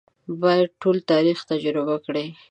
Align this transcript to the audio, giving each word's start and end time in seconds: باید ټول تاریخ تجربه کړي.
باید 0.41 0.69
ټول 0.81 0.97
تاریخ 1.11 1.37
تجربه 1.51 1.95
کړي. 2.05 2.25